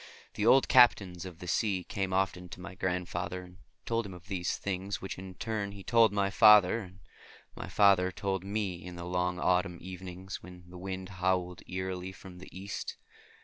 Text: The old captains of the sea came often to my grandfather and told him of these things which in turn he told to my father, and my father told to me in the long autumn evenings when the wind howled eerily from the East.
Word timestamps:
The 0.33 0.47
old 0.47 0.67
captains 0.67 1.25
of 1.27 1.37
the 1.37 1.47
sea 1.47 1.83
came 1.83 2.11
often 2.11 2.49
to 2.49 2.59
my 2.59 2.73
grandfather 2.73 3.43
and 3.43 3.57
told 3.85 4.03
him 4.03 4.15
of 4.15 4.29
these 4.29 4.57
things 4.57 4.99
which 4.99 5.19
in 5.19 5.35
turn 5.35 5.73
he 5.73 5.83
told 5.83 6.09
to 6.09 6.15
my 6.15 6.31
father, 6.31 6.79
and 6.81 6.99
my 7.55 7.67
father 7.69 8.11
told 8.11 8.41
to 8.41 8.47
me 8.47 8.83
in 8.83 8.95
the 8.95 9.05
long 9.05 9.37
autumn 9.37 9.77
evenings 9.79 10.41
when 10.41 10.63
the 10.67 10.79
wind 10.79 11.09
howled 11.21 11.61
eerily 11.67 12.11
from 12.13 12.39
the 12.39 12.47
East. 12.51 12.97